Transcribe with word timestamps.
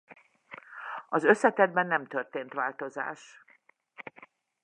Az 1.09 1.23
összetettben 1.23 1.87
nem 1.87 2.07
történt 2.07 2.53
változás. 2.53 3.43